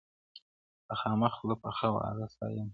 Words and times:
په 0.87 0.93
خامه 0.99 1.27
خوله 1.35 1.55
پخه 1.63 1.87
وعده 1.95 2.25
ستایمه, 2.33 2.69